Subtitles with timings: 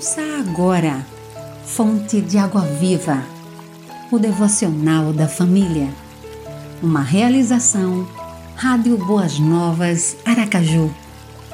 [0.00, 1.06] Ouça agora,
[1.62, 3.22] Fonte de Água Viva,
[4.10, 5.92] o devocional da família.
[6.82, 8.08] Uma realização,
[8.56, 10.90] Rádio Boas Novas, Aracaju,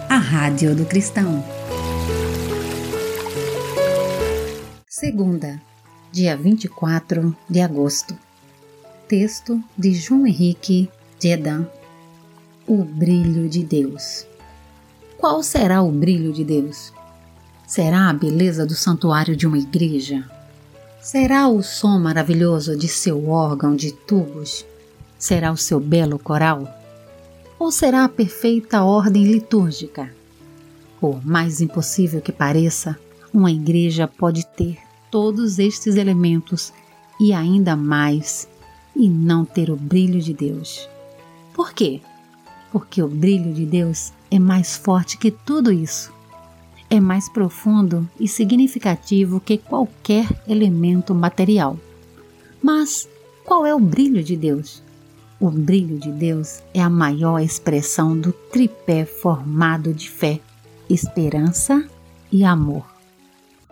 [0.09, 1.45] a Rádio do Cristão.
[4.87, 5.61] Segunda,
[6.13, 8.17] dia 24 de agosto.
[9.09, 10.89] Texto de João Henrique
[11.19, 11.67] de Edan.
[12.65, 14.25] O brilho de Deus.
[15.19, 16.95] Qual será o brilho de Deus?
[17.67, 20.25] Será a beleza do santuário de uma igreja?
[21.03, 24.65] Será o som maravilhoso de seu órgão de tubos?
[25.19, 26.73] Será o seu belo coral?
[27.59, 30.15] Ou será a perfeita ordem litúrgica?
[31.01, 32.97] Por mais impossível que pareça,
[33.35, 34.79] uma igreja pode ter
[35.11, 36.73] todos estes elementos
[37.19, 38.49] e ainda mais,
[38.95, 40.89] e não ter o brilho de Deus.
[41.53, 42.01] Por quê?
[42.71, 46.15] Porque o brilho de Deus é mais forte que tudo isso
[46.89, 51.79] é mais profundo e significativo que qualquer elemento material.
[52.63, 53.09] Mas
[53.45, 54.83] qual é o brilho de Deus?
[55.39, 60.41] O brilho de Deus é a maior expressão do tripé formado de fé,
[60.89, 61.89] esperança
[62.33, 62.87] e amor.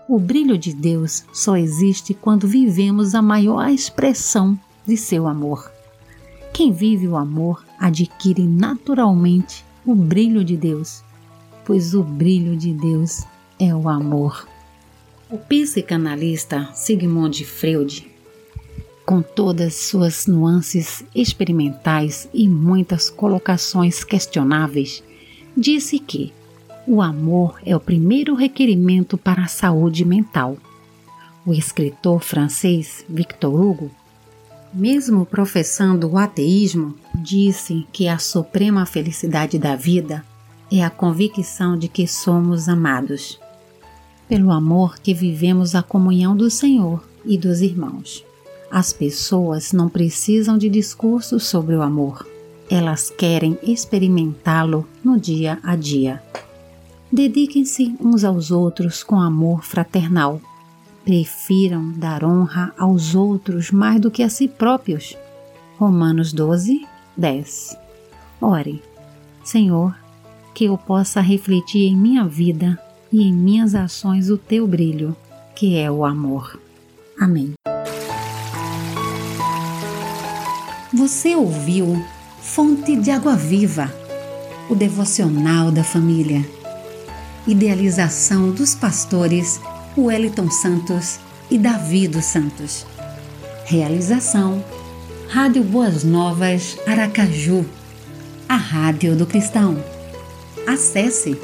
[0.06, 5.72] O brilho de Deus só existe quando vivemos a maior expressão de seu amor.
[6.52, 11.02] Quem vive o amor adquire naturalmente o brilho de Deus
[11.64, 13.22] pois o brilho de Deus
[13.58, 14.46] é o amor.
[15.30, 18.06] O psicanalista Sigmund Freud,
[19.04, 25.02] com todas suas nuances experimentais e muitas colocações questionáveis,
[25.56, 26.32] disse que
[26.86, 30.58] o amor é o primeiro requerimento para a saúde mental.
[31.46, 33.90] O escritor francês Victor Hugo,
[34.72, 40.24] mesmo professando o ateísmo, disse que a suprema felicidade da vida
[40.70, 43.38] é a convicção de que somos amados,
[44.28, 48.24] pelo amor que vivemos a comunhão do Senhor e dos irmãos.
[48.70, 52.26] As pessoas não precisam de discursos sobre o amor,
[52.70, 56.22] elas querem experimentá-lo no dia a dia.
[57.12, 60.40] Dediquem-se uns aos outros com amor fraternal.
[61.04, 65.16] Prefiram dar honra aos outros mais do que a si próprios.
[65.76, 67.76] Romanos 12, 10.
[68.40, 68.82] Ore,
[69.44, 69.94] Senhor,
[70.54, 72.78] que eu possa refletir em minha vida
[73.12, 75.16] e em minhas ações o teu brilho,
[75.54, 76.58] que é o amor.
[77.20, 77.52] Amém.
[80.92, 82.00] Você ouviu
[82.40, 83.92] Fonte de Água Viva,
[84.70, 86.48] o devocional da família.
[87.46, 89.60] Idealização dos pastores
[89.98, 91.18] Wellington Santos
[91.50, 92.86] e Davi dos Santos.
[93.66, 94.64] Realização
[95.28, 97.66] Rádio Boas Novas Aracaju,
[98.48, 99.93] a Rádio do Cristão
[100.66, 101.38] acesse